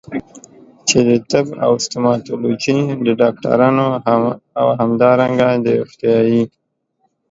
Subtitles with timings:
[0.87, 3.87] چې د طب او ستوماتولوژي د ډاکټرانو
[4.59, 6.41] او همدارنګه د روغتيايي